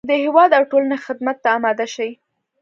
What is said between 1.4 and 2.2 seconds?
ته اماده شي.